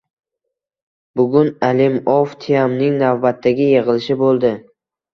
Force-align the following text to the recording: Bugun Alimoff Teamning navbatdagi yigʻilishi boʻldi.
Bugun 1.21 1.51
Alimoff 1.69 2.35
Teamning 2.47 2.99
navbatdagi 3.05 3.71
yigʻilishi 3.77 4.23
boʻldi. 4.27 4.57